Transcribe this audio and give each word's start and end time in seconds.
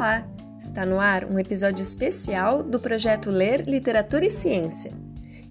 Olá! 0.00 0.26
Está 0.58 0.86
no 0.86 0.98
ar 0.98 1.26
um 1.26 1.38
episódio 1.38 1.82
especial 1.82 2.62
do 2.62 2.80
projeto 2.80 3.28
Ler 3.28 3.68
Literatura 3.68 4.24
e 4.24 4.30
Ciência. 4.30 4.94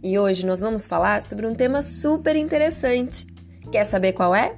E 0.02 0.18
hoje 0.18 0.44
nós 0.44 0.62
vamos 0.62 0.88
falar 0.88 1.22
sobre 1.22 1.46
um 1.46 1.54
tema 1.54 1.84
super 1.84 2.36
interessante. 2.36 3.28
Quer 3.72 3.86
saber 3.86 4.14
qual 4.14 4.34
é? 4.34 4.58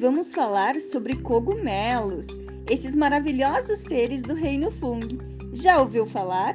Vamos 0.00 0.32
falar 0.32 0.80
sobre 0.80 1.14
cogumelos, 1.16 2.26
esses 2.70 2.94
maravilhosos 2.94 3.80
seres 3.80 4.22
do 4.22 4.32
reino 4.32 4.70
fungo. 4.70 5.18
Já 5.52 5.78
ouviu 5.78 6.06
falar? 6.06 6.54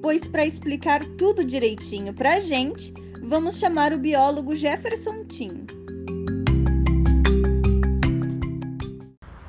Pois 0.00 0.26
para 0.26 0.46
explicar 0.46 1.04
tudo 1.18 1.44
direitinho 1.44 2.14
para 2.14 2.36
a 2.36 2.40
gente, 2.40 2.94
vamos 3.22 3.58
chamar 3.58 3.92
o 3.92 3.98
biólogo 3.98 4.54
Jefferson 4.54 5.24
Tim. 5.24 5.66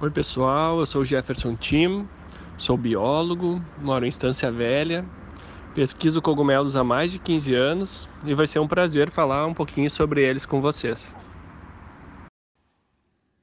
Oi 0.01 0.11
pessoal, 0.11 0.79
eu 0.79 0.85
sou 0.85 1.01
o 1.01 1.05
Jefferson 1.05 1.55
Tim, 1.55 2.07
sou 2.57 2.77
biólogo, 2.77 3.61
moro 3.79 4.05
em 4.05 4.09
Estância 4.09 4.51
Velha, 4.51 5.05
pesquiso 5.75 6.21
cogumelos 6.21 6.75
há 6.75 6.83
mais 6.83 7.11
de 7.11 7.19
15 7.19 7.53
anos 7.53 8.09
e 8.25 8.33
vai 8.33 8.47
ser 8.47 8.59
um 8.59 8.67
prazer 8.67 9.11
falar 9.11 9.45
um 9.45 9.53
pouquinho 9.53 9.89
sobre 9.89 10.23
eles 10.25 10.45
com 10.45 10.61
vocês. 10.61 11.15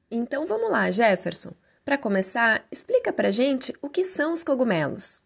Então 0.09 0.47
vamos 0.47 0.71
lá, 0.71 0.89
Jefferson. 0.89 1.51
Para 1.85 1.97
começar, 1.97 2.65
explica 2.71 3.13
pra 3.13 3.31
gente 3.31 3.73
o 3.81 3.89
que 3.89 4.03
são 4.03 4.33
os 4.33 4.43
cogumelos. 4.43 5.23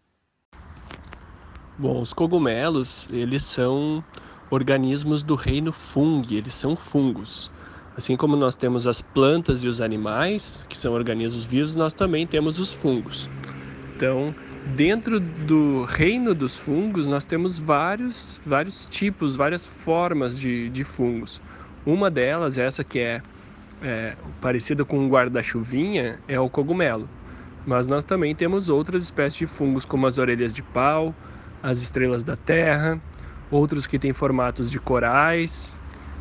Bom, 1.78 2.00
os 2.00 2.12
cogumelos, 2.12 3.08
eles 3.10 3.42
são 3.42 4.04
organismos 4.52 5.22
do 5.22 5.34
reino 5.34 5.72
fungo, 5.72 6.34
eles 6.34 6.52
são 6.52 6.76
fungos. 6.76 7.50
Assim 7.96 8.18
como 8.18 8.36
nós 8.36 8.54
temos 8.54 8.86
as 8.86 9.00
plantas 9.00 9.64
e 9.64 9.66
os 9.66 9.80
animais, 9.80 10.66
que 10.68 10.76
são 10.76 10.92
organismos 10.92 11.46
vivos, 11.46 11.74
nós 11.74 11.94
também 11.94 12.26
temos 12.26 12.58
os 12.58 12.70
fungos. 12.70 13.30
Então, 13.96 14.34
dentro 14.76 15.18
do 15.18 15.84
reino 15.84 16.34
dos 16.34 16.54
fungos, 16.54 17.08
nós 17.08 17.24
temos 17.24 17.58
vários, 17.58 18.38
vários 18.44 18.84
tipos, 18.84 19.36
várias 19.36 19.66
formas 19.66 20.38
de, 20.38 20.68
de 20.68 20.84
fungos. 20.84 21.40
Uma 21.86 22.10
delas, 22.10 22.58
essa 22.58 22.84
que 22.84 22.98
é, 22.98 23.22
é 23.82 24.16
parecida 24.38 24.84
com 24.84 24.98
um 24.98 25.08
guarda-chuvinha, 25.08 26.18
é 26.28 26.38
o 26.38 26.50
cogumelo. 26.50 27.08
Mas 27.66 27.86
nós 27.86 28.04
também 28.04 28.34
temos 28.34 28.68
outras 28.68 29.02
espécies 29.04 29.38
de 29.38 29.46
fungos, 29.46 29.86
como 29.86 30.06
as 30.06 30.18
orelhas 30.18 30.52
de 30.52 30.62
pau, 30.62 31.14
as 31.62 31.80
estrelas 31.80 32.22
da 32.22 32.36
Terra, 32.36 33.00
outros 33.52 33.86
que 33.86 33.98
têm 33.98 34.12
formatos 34.12 34.70
de 34.70 34.80
corais 34.80 35.78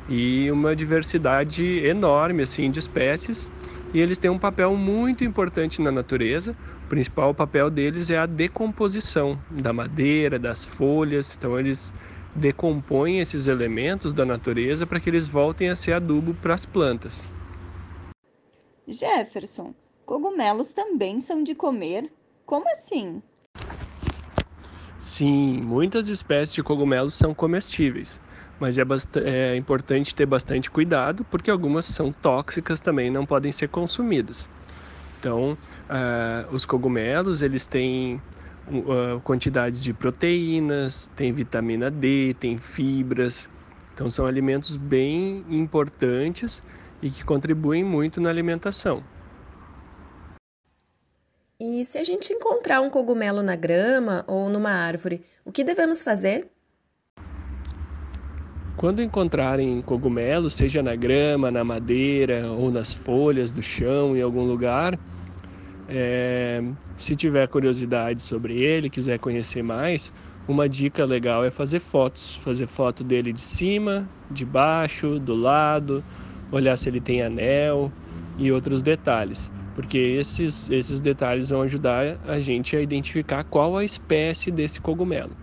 e 0.09 0.51
uma 0.51 0.75
diversidade 0.75 1.65
enorme 1.85 2.43
assim 2.43 2.69
de 2.69 2.79
espécies. 2.79 3.49
E 3.93 3.99
eles 3.99 4.19
têm 4.19 4.29
um 4.29 4.37
papel 4.39 4.75
muito 4.75 5.23
importante 5.23 5.81
na 5.81 5.91
natureza. 5.91 6.55
O 6.85 6.89
principal 6.89 7.33
papel 7.33 7.69
deles 7.69 8.09
é 8.09 8.17
a 8.17 8.25
decomposição 8.25 9.39
da 9.49 9.73
madeira, 9.73 10.37
das 10.37 10.63
folhas. 10.63 11.35
Então 11.37 11.59
eles 11.59 11.93
decompõem 12.35 13.19
esses 13.19 13.47
elementos 13.47 14.13
da 14.13 14.25
natureza 14.25 14.85
para 14.85 14.99
que 14.99 15.09
eles 15.09 15.27
voltem 15.27 15.69
a 15.69 15.75
ser 15.75 15.93
adubo 15.93 16.33
para 16.35 16.53
as 16.53 16.65
plantas. 16.65 17.27
Jefferson, 18.87 19.73
cogumelos 20.05 20.73
também 20.73 21.19
são 21.19 21.43
de 21.43 21.55
comer? 21.55 22.11
Como 22.45 22.69
assim? 22.69 23.21
Sim, 25.01 25.59
muitas 25.63 26.07
espécies 26.07 26.53
de 26.53 26.61
cogumelos 26.61 27.15
são 27.15 27.33
comestíveis, 27.33 28.21
mas 28.59 28.77
é, 28.77 28.83
é, 29.25 29.55
importante 29.55 30.13
ter 30.13 30.27
bastante 30.27 30.69
cuidado 30.69 31.25
porque 31.25 31.49
algumas 31.49 31.85
são 31.85 32.13
tóxicas 32.13 32.79
também 32.79 33.09
não 33.09 33.25
podem 33.25 33.51
ser 33.51 33.67
consumidas. 33.69 34.47
Então, 35.19 35.57
uh, 35.89 36.53
os 36.53 36.65
cogumelos 36.65 37.41
eles 37.41 37.65
têm 37.65 38.21
uh, 38.67 39.19
quantidades 39.23 39.81
de 39.83 39.91
proteínas, 39.91 41.09
tem 41.15 41.33
vitamina 41.33 41.89
D, 41.89 42.35
tem 42.39 42.59
fibras. 42.59 43.49
Então, 43.95 44.07
são 44.07 44.27
alimentos 44.27 44.77
bem 44.77 45.43
importantes 45.49 46.61
e 47.01 47.09
que 47.09 47.25
contribuem 47.25 47.83
muito 47.83 48.21
na 48.21 48.29
alimentação. 48.29 49.03
E 51.63 51.85
se 51.85 51.99
a 51.99 52.03
gente 52.03 52.33
encontrar 52.33 52.81
um 52.81 52.89
cogumelo 52.89 53.43
na 53.43 53.55
grama 53.55 54.25
ou 54.25 54.49
numa 54.49 54.71
árvore, 54.71 55.21
o 55.45 55.51
que 55.51 55.63
devemos 55.63 56.01
fazer? 56.01 56.47
Quando 58.75 58.99
encontrarem 59.03 59.79
cogumelos, 59.83 60.55
seja 60.55 60.81
na 60.81 60.95
grama, 60.95 61.51
na 61.51 61.63
madeira 61.63 62.47
ou 62.47 62.71
nas 62.71 62.91
folhas 62.91 63.51
do 63.51 63.61
chão, 63.61 64.17
em 64.17 64.23
algum 64.23 64.43
lugar, 64.43 64.97
é, 65.87 66.63
se 66.95 67.15
tiver 67.15 67.47
curiosidade 67.47 68.23
sobre 68.23 68.59
ele, 68.59 68.89
quiser 68.89 69.19
conhecer 69.19 69.61
mais, 69.61 70.11
uma 70.47 70.67
dica 70.67 71.05
legal 71.05 71.45
é 71.45 71.51
fazer 71.51 71.79
fotos. 71.79 72.37
Fazer 72.37 72.65
foto 72.65 73.03
dele 73.03 73.31
de 73.31 73.41
cima, 73.41 74.09
de 74.31 74.43
baixo, 74.43 75.19
do 75.19 75.35
lado, 75.35 76.03
olhar 76.51 76.75
se 76.75 76.89
ele 76.89 76.99
tem 76.99 77.21
anel 77.21 77.91
e 78.39 78.51
outros 78.51 78.81
detalhes 78.81 79.51
porque 79.73 79.97
esses, 79.97 80.69
esses 80.69 81.01
detalhes 81.01 81.49
vão 81.49 81.61
ajudar 81.61 82.19
a 82.23 82.39
gente 82.39 82.75
a 82.75 82.81
identificar 82.81 83.43
qual 83.43 83.77
a 83.77 83.83
espécie 83.83 84.51
desse 84.51 84.81
cogumelo. 84.81 85.35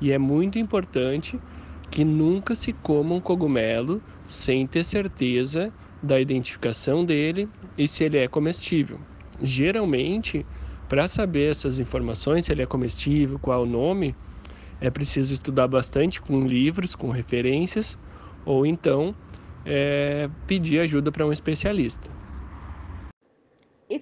E 0.00 0.12
é 0.12 0.18
muito 0.18 0.58
importante 0.58 1.40
que 1.90 2.04
nunca 2.04 2.54
se 2.54 2.72
coma 2.72 3.14
um 3.14 3.20
cogumelo 3.20 4.02
sem 4.26 4.66
ter 4.66 4.84
certeza 4.84 5.72
da 6.02 6.20
identificação 6.20 7.04
dele 7.04 7.48
e 7.76 7.86
se 7.86 8.02
ele 8.04 8.18
é 8.18 8.26
comestível. 8.26 8.98
Geralmente, 9.40 10.44
para 10.88 11.06
saber 11.06 11.50
essas 11.50 11.78
informações, 11.78 12.46
se 12.46 12.52
ele 12.52 12.62
é 12.62 12.66
comestível, 12.66 13.38
qual 13.38 13.62
o 13.62 13.66
nome, 13.66 14.14
é 14.80 14.90
preciso 14.90 15.32
estudar 15.32 15.68
bastante 15.68 16.20
com 16.20 16.44
livros, 16.46 16.94
com 16.94 17.10
referências, 17.10 17.96
ou 18.44 18.66
então 18.66 19.14
é, 19.64 20.28
pedir 20.46 20.80
ajuda 20.80 21.12
para 21.12 21.26
um 21.26 21.32
especialista. 21.32 22.10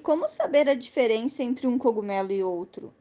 Como 0.03 0.29
saber 0.29 0.69
a 0.69 0.75
diferença 0.75 1.43
entre 1.43 1.67
um 1.67 1.77
cogumelo 1.77 2.33
e 2.33 2.43
outro? 2.43 2.93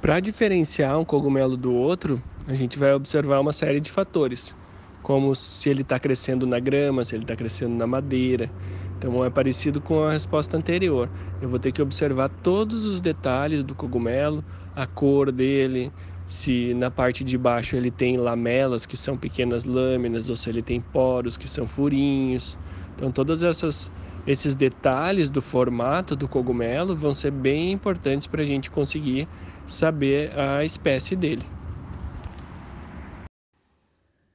Para 0.00 0.20
diferenciar 0.20 0.98
um 0.98 1.04
cogumelo 1.04 1.56
do 1.56 1.74
outro, 1.74 2.22
a 2.46 2.54
gente 2.54 2.78
vai 2.78 2.94
observar 2.94 3.40
uma 3.40 3.52
série 3.52 3.80
de 3.80 3.90
fatores, 3.90 4.54
como 5.02 5.34
se 5.34 5.68
ele 5.68 5.82
está 5.82 5.98
crescendo 5.98 6.46
na 6.46 6.58
grama, 6.58 7.04
se 7.04 7.14
ele 7.14 7.24
está 7.24 7.36
crescendo 7.36 7.74
na 7.74 7.86
madeira. 7.86 8.50
Então 8.96 9.24
é 9.24 9.28
parecido 9.28 9.80
com 9.80 10.02
a 10.02 10.12
resposta 10.12 10.56
anterior. 10.56 11.10
Eu 11.42 11.48
vou 11.48 11.58
ter 11.58 11.72
que 11.72 11.82
observar 11.82 12.30
todos 12.42 12.86
os 12.86 13.00
detalhes 13.00 13.62
do 13.62 13.74
cogumelo, 13.74 14.42
a 14.74 14.86
cor 14.86 15.30
dele, 15.30 15.92
se 16.26 16.72
na 16.74 16.90
parte 16.90 17.22
de 17.22 17.36
baixo 17.36 17.76
ele 17.76 17.90
tem 17.90 18.16
lamelas, 18.16 18.86
que 18.86 18.96
são 18.96 19.16
pequenas 19.16 19.64
lâminas, 19.64 20.28
ou 20.28 20.36
se 20.36 20.48
ele 20.48 20.62
tem 20.62 20.80
poros, 20.80 21.36
que 21.36 21.48
são 21.48 21.66
furinhos. 21.66 22.58
Então 22.96 23.12
todas 23.12 23.42
essas 23.42 23.92
esses 24.28 24.54
detalhes 24.54 25.30
do 25.30 25.40
formato 25.40 26.14
do 26.14 26.28
cogumelo 26.28 26.94
vão 26.94 27.14
ser 27.14 27.30
bem 27.30 27.72
importantes 27.72 28.26
para 28.26 28.42
a 28.42 28.46
gente 28.46 28.70
conseguir 28.70 29.26
saber 29.66 30.38
a 30.38 30.62
espécie 30.64 31.16
dele. 31.16 31.44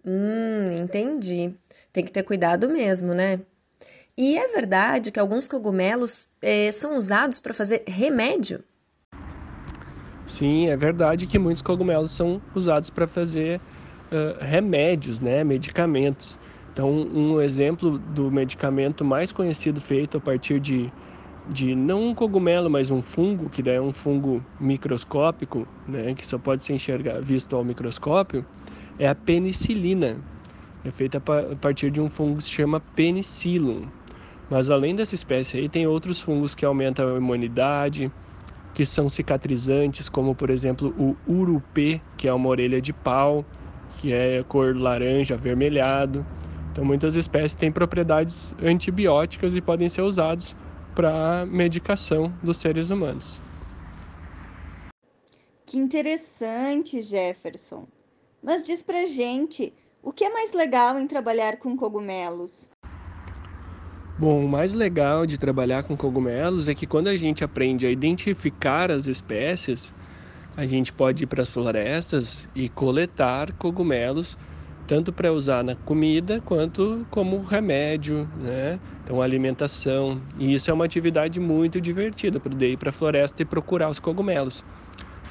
Hum, 0.04 0.80
entendi. 0.82 1.54
Tem 1.94 2.04
que 2.04 2.12
ter 2.12 2.24
cuidado 2.24 2.68
mesmo, 2.68 3.14
né? 3.14 3.40
E 4.18 4.36
é 4.38 4.48
verdade 4.48 5.12
que 5.12 5.20
alguns 5.20 5.48
cogumelos 5.48 6.34
eh, 6.42 6.72
são 6.72 6.98
usados 6.98 7.40
para 7.40 7.54
fazer 7.54 7.84
remédio? 7.88 8.64
Sim, 10.26 10.70
é 10.70 10.76
verdade 10.76 11.28
que 11.28 11.38
muitos 11.38 11.62
cogumelos 11.62 12.12
são 12.12 12.42
usados 12.56 12.90
para 12.90 13.08
fazer 13.08 13.60
uh, 13.60 14.44
remédios, 14.44 15.20
né, 15.20 15.44
medicamentos. 15.44 16.40
Então, 16.74 16.90
um 16.90 17.40
exemplo 17.40 18.00
do 18.00 18.32
medicamento 18.32 19.06
mais 19.06 19.32
conhecido 19.32 19.80
feito 19.80 20.18
a 20.18 20.20
partir 20.20 20.60
de, 20.60 20.92
de 21.48 21.76
não 21.76 22.04
um 22.06 22.16
cogumelo, 22.16 22.68
mas 22.68 22.90
um 22.90 23.00
fungo, 23.00 23.48
que 23.48 23.70
é 23.70 23.80
um 23.80 23.94
fungo 23.94 24.44
microscópico, 24.60 25.68
né, 25.88 26.16
que 26.16 26.26
só 26.26 26.40
pode 26.40 26.64
ser 26.64 26.74
enxergar, 26.74 27.22
visto 27.22 27.56
ao 27.56 27.64
microscópio, 27.64 28.44
é 28.98 29.08
a 29.08 29.14
penicilina. 29.14 30.18
É 30.84 30.90
feita 30.90 31.20
a 31.20 31.56
partir 31.56 31.92
de 31.92 32.02
um 32.02 32.10
fungo 32.10 32.38
que 32.38 32.44
se 32.46 32.50
chama 32.50 32.80
penicillum. 32.80 33.84
Mas 34.50 34.72
além 34.72 34.96
dessa 34.96 35.14
espécie 35.14 35.58
aí, 35.58 35.70
tem 35.70 35.86
outros 35.86 36.20
fungos 36.20 36.56
que 36.56 36.66
aumentam 36.66 37.14
a 37.14 37.18
imunidade, 37.18 38.12
que 38.74 38.84
são 38.84 39.10
cicatrizantes, 39.12 40.10
como 40.10 40.34
por 40.34 40.50
exemplo 40.50 40.94
o 40.98 41.16
urupê, 41.32 42.02
que 42.18 42.28
é 42.28 42.34
uma 42.34 42.50
orelha 42.50 42.82
de 42.82 42.92
pau, 42.92 43.46
que 43.98 44.12
é 44.12 44.44
cor 44.48 44.76
laranja 44.76 45.36
avermelhado. 45.36 46.26
Então, 46.74 46.84
muitas 46.84 47.16
espécies 47.16 47.54
têm 47.54 47.72
propriedades 47.72 48.54
antibióticas 48.60 49.56
e 49.56 49.62
podem 49.62 49.88
ser 49.88 50.02
usados 50.02 50.56
para 50.96 51.46
medicação 51.46 52.34
dos 52.42 52.58
seres 52.58 52.90
humanos. 52.90 53.40
Que 55.68 55.78
interessante, 55.78 57.00
Jefferson. 57.02 57.88
Mas 58.42 58.66
diz 58.66 58.82
pra 58.82 59.06
gente, 59.06 59.72
O 60.02 60.12
que 60.12 60.26
é 60.26 60.30
mais 60.30 60.52
legal 60.52 61.00
em 61.00 61.08
trabalhar 61.08 61.58
com 61.58 61.78
cogumelos? 61.78 62.68
Bom, 64.18 64.44
o 64.46 64.50
mais 64.50 64.74
legal 64.74 65.26
de 65.26 65.38
trabalhar 65.38 65.84
com 65.84 65.96
cogumelos 65.96 66.68
é 66.68 66.76
que 66.76 66.86
quando 66.88 67.08
a 67.08 67.16
gente 67.16 67.44
aprende 67.44 67.86
a 67.86 67.92
identificar 67.92 68.92
as 68.92 69.08
espécies, 69.08 69.94
a 70.58 70.66
gente 70.66 70.92
pode 70.92 71.24
ir 71.24 71.28
para 71.28 71.44
as 71.44 71.50
florestas 71.50 72.50
e 72.54 72.68
coletar 72.68 73.54
cogumelos 73.54 74.38
tanto 74.86 75.14
para 75.14 75.32
usar 75.32 75.64
na 75.64 75.76
comida 75.76 76.42
quanto 76.42 77.08
como 77.10 77.42
remédio, 77.42 78.30
né? 78.36 78.82
Então 79.04 79.22
alimentação. 79.22 80.22
E 80.38 80.54
isso 80.54 80.70
é 80.70 80.74
uma 80.74 80.86
atividade 80.86 81.40
muito 81.40 81.80
divertida, 81.82 82.40
poder 82.40 82.72
ir 82.74 82.78
para 82.78 82.90
a 82.90 82.94
floresta 82.94 83.42
e 83.42 83.46
procurar 83.46 83.90
os 83.90 84.00
cogumelos, 84.00 84.64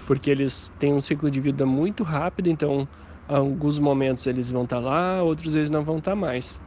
porque 0.06 0.30
eles 0.30 0.70
têm 0.78 0.92
um 0.94 1.00
ciclo 1.00 1.30
de 1.30 1.40
vida 1.40 1.66
muito 1.66 2.02
rápido, 2.04 2.48
então 2.48 2.88
alguns 3.28 3.78
momentos 3.78 4.26
eles 4.26 4.50
vão 4.50 4.64
estar 4.64 4.76
tá 4.76 4.82
lá, 4.82 5.22
outros 5.22 5.54
eles 5.54 5.70
não 5.70 5.84
vão 5.84 5.98
estar 5.98 6.12
tá 6.12 6.16
mais. 6.16 6.60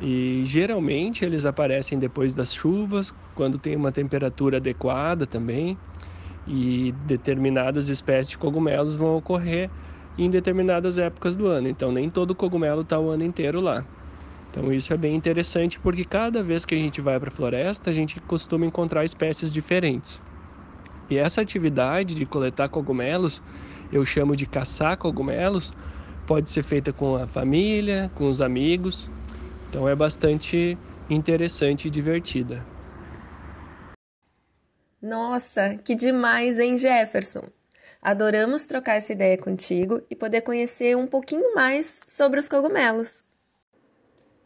E 0.00 0.42
geralmente 0.44 1.24
eles 1.24 1.44
aparecem 1.44 1.98
depois 1.98 2.34
das 2.34 2.54
chuvas, 2.54 3.12
quando 3.34 3.58
tem 3.58 3.74
uma 3.76 3.92
temperatura 3.92 4.58
adequada 4.58 5.26
também. 5.26 5.78
E 6.46 6.92
determinadas 6.92 7.88
espécies 7.88 8.30
de 8.30 8.38
cogumelos 8.38 8.96
vão 8.96 9.16
ocorrer 9.16 9.70
em 10.18 10.28
determinadas 10.28 10.98
épocas 10.98 11.36
do 11.36 11.46
ano. 11.46 11.68
Então, 11.68 11.92
nem 11.92 12.10
todo 12.10 12.34
cogumelo 12.34 12.82
está 12.82 12.98
o 12.98 13.08
ano 13.08 13.24
inteiro 13.24 13.60
lá. 13.60 13.84
Então, 14.50 14.72
isso 14.72 14.92
é 14.92 14.96
bem 14.96 15.14
interessante 15.14 15.78
porque 15.78 16.04
cada 16.04 16.42
vez 16.42 16.64
que 16.64 16.74
a 16.74 16.78
gente 16.78 17.00
vai 17.00 17.18
para 17.20 17.28
a 17.28 17.32
floresta, 17.32 17.90
a 17.90 17.92
gente 17.92 18.20
costuma 18.20 18.66
encontrar 18.66 19.04
espécies 19.04 19.52
diferentes. 19.52 20.20
E 21.08 21.16
essa 21.16 21.40
atividade 21.40 22.14
de 22.14 22.26
coletar 22.26 22.68
cogumelos, 22.68 23.42
eu 23.92 24.04
chamo 24.04 24.34
de 24.34 24.46
caçar 24.46 24.96
cogumelos, 24.96 25.72
pode 26.26 26.50
ser 26.50 26.62
feita 26.62 26.92
com 26.92 27.16
a 27.16 27.26
família, 27.26 28.10
com 28.14 28.28
os 28.28 28.40
amigos. 28.40 29.08
Então, 29.70 29.88
é 29.88 29.94
bastante 29.94 30.76
interessante 31.08 31.88
e 31.88 31.90
divertida. 31.90 32.64
Nossa, 35.00 35.76
que 35.76 35.94
demais, 35.94 36.58
hein, 36.58 36.76
Jefferson? 36.76 37.48
Adoramos 38.00 38.64
trocar 38.64 38.94
essa 38.94 39.12
ideia 39.12 39.36
contigo 39.36 40.00
e 40.08 40.14
poder 40.14 40.42
conhecer 40.42 40.96
um 40.96 41.06
pouquinho 41.06 41.54
mais 41.54 42.00
sobre 42.06 42.38
os 42.38 42.48
cogumelos. 42.48 43.26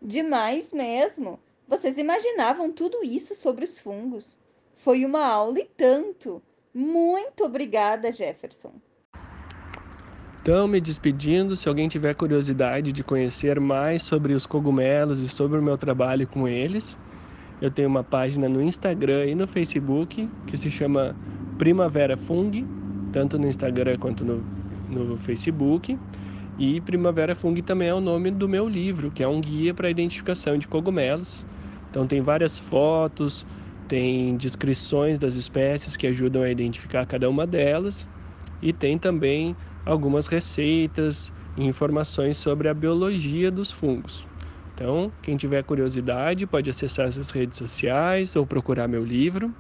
Demais 0.00 0.72
mesmo! 0.72 1.38
Vocês 1.68 1.98
imaginavam 1.98 2.72
tudo 2.72 3.04
isso 3.04 3.34
sobre 3.34 3.64
os 3.64 3.78
fungos? 3.78 4.36
Foi 4.76 5.04
uma 5.04 5.24
aula 5.24 5.60
e 5.60 5.64
tanto! 5.64 6.42
Muito 6.74 7.44
obrigada, 7.44 8.10
Jefferson! 8.10 8.72
Então, 10.40 10.66
me 10.66 10.80
despedindo, 10.80 11.54
se 11.54 11.68
alguém 11.68 11.88
tiver 11.88 12.14
curiosidade 12.14 12.90
de 12.90 13.04
conhecer 13.04 13.60
mais 13.60 14.02
sobre 14.02 14.32
os 14.32 14.44
cogumelos 14.44 15.22
e 15.22 15.28
sobre 15.28 15.58
o 15.58 15.62
meu 15.62 15.78
trabalho 15.78 16.26
com 16.26 16.48
eles, 16.48 16.98
eu 17.60 17.70
tenho 17.70 17.88
uma 17.88 18.02
página 18.02 18.48
no 18.48 18.60
Instagram 18.60 19.26
e 19.26 19.34
no 19.34 19.46
Facebook 19.46 20.28
que 20.46 20.56
se 20.56 20.68
chama 20.68 21.14
Primavera 21.58 22.16
Fung 22.16 22.81
tanto 23.12 23.38
no 23.38 23.46
Instagram 23.46 23.98
quanto 23.98 24.24
no, 24.24 24.42
no 24.88 25.16
Facebook. 25.18 25.98
E 26.58 26.80
Primavera 26.80 27.34
Fung 27.34 27.60
também 27.62 27.88
é 27.88 27.94
o 27.94 28.00
nome 28.00 28.30
do 28.30 28.48
meu 28.48 28.68
livro, 28.68 29.10
que 29.10 29.22
é 29.22 29.28
um 29.28 29.40
guia 29.40 29.72
para 29.72 29.90
identificação 29.90 30.58
de 30.58 30.66
cogumelos. 30.66 31.46
Então 31.90 32.06
tem 32.06 32.20
várias 32.20 32.58
fotos, 32.58 33.46
tem 33.88 34.36
descrições 34.36 35.18
das 35.18 35.34
espécies 35.34 35.96
que 35.96 36.06
ajudam 36.06 36.42
a 36.42 36.50
identificar 36.50 37.06
cada 37.06 37.28
uma 37.28 37.46
delas 37.46 38.08
e 38.60 38.72
tem 38.72 38.98
também 38.98 39.56
algumas 39.84 40.26
receitas 40.26 41.32
e 41.56 41.64
informações 41.64 42.38
sobre 42.38 42.68
a 42.68 42.74
biologia 42.74 43.50
dos 43.50 43.70
fungos. 43.70 44.26
Então, 44.74 45.12
quem 45.20 45.36
tiver 45.36 45.62
curiosidade 45.64 46.46
pode 46.46 46.70
acessar 46.70 47.08
essas 47.08 47.30
redes 47.30 47.58
sociais 47.58 48.36
ou 48.36 48.46
procurar 48.46 48.88
meu 48.88 49.04
livro 49.04 49.52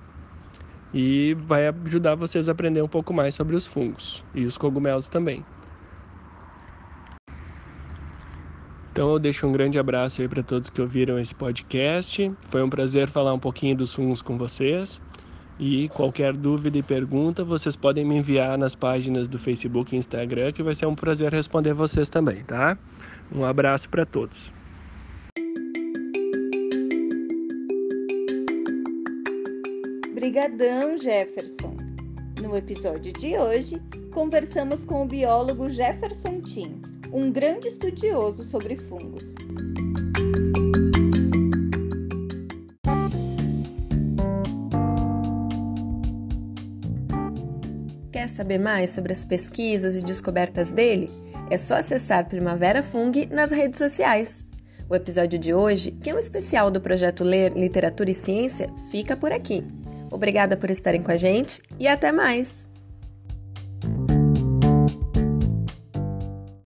e 0.92 1.34
vai 1.34 1.68
ajudar 1.68 2.14
vocês 2.14 2.48
a 2.48 2.52
aprender 2.52 2.82
um 2.82 2.88
pouco 2.88 3.12
mais 3.12 3.34
sobre 3.34 3.56
os 3.56 3.66
fungos 3.66 4.24
e 4.34 4.44
os 4.44 4.58
cogumelos 4.58 5.08
também. 5.08 5.44
Então 8.92 9.10
eu 9.10 9.18
deixo 9.18 9.46
um 9.46 9.52
grande 9.52 9.78
abraço 9.78 10.20
aí 10.20 10.28
para 10.28 10.42
todos 10.42 10.68
que 10.68 10.80
ouviram 10.80 11.18
esse 11.18 11.34
podcast. 11.34 12.30
Foi 12.50 12.62
um 12.62 12.68
prazer 12.68 13.08
falar 13.08 13.32
um 13.32 13.38
pouquinho 13.38 13.74
dos 13.74 13.94
fungos 13.94 14.20
com 14.20 14.36
vocês. 14.36 15.00
E 15.58 15.88
qualquer 15.90 16.36
dúvida 16.36 16.76
e 16.76 16.82
pergunta, 16.82 17.44
vocês 17.44 17.74
podem 17.74 18.04
me 18.04 18.16
enviar 18.16 18.58
nas 18.58 18.74
páginas 18.74 19.28
do 19.28 19.38
Facebook 19.38 19.94
e 19.94 19.98
Instagram, 19.98 20.52
que 20.52 20.62
vai 20.62 20.74
ser 20.74 20.86
um 20.86 20.94
prazer 20.94 21.32
responder 21.32 21.72
vocês 21.72 22.10
também, 22.10 22.42
tá? 22.44 22.76
Um 23.30 23.44
abraço 23.44 23.88
para 23.88 24.04
todos. 24.04 24.61
Brigadão, 30.32 30.96
Jefferson! 30.96 31.76
No 32.40 32.56
episódio 32.56 33.12
de 33.12 33.36
hoje, 33.36 33.78
conversamos 34.14 34.82
com 34.82 35.02
o 35.02 35.06
biólogo 35.06 35.68
Jefferson 35.68 36.40
Tim, 36.40 36.80
um 37.12 37.30
grande 37.30 37.68
estudioso 37.68 38.42
sobre 38.42 38.78
fungos. 38.78 39.34
Quer 48.10 48.26
saber 48.30 48.56
mais 48.56 48.88
sobre 48.88 49.12
as 49.12 49.26
pesquisas 49.26 49.96
e 49.96 50.02
descobertas 50.02 50.72
dele? 50.72 51.10
É 51.50 51.58
só 51.58 51.74
acessar 51.74 52.26
Primavera 52.26 52.82
Fung 52.82 53.12
nas 53.30 53.50
redes 53.50 53.76
sociais. 53.76 54.48
O 54.88 54.94
episódio 54.94 55.38
de 55.38 55.52
hoje, 55.52 55.90
que 55.90 56.08
é 56.08 56.14
um 56.14 56.18
especial 56.18 56.70
do 56.70 56.80
projeto 56.80 57.22
Ler 57.22 57.52
Literatura 57.52 58.10
e 58.10 58.14
Ciência, 58.14 58.72
fica 58.90 59.14
por 59.14 59.30
aqui. 59.30 59.62
Obrigada 60.12 60.56
por 60.56 60.70
estarem 60.70 61.02
com 61.02 61.10
a 61.10 61.16
gente 61.16 61.62
e 61.80 61.88
até 61.88 62.12
mais! 62.12 62.71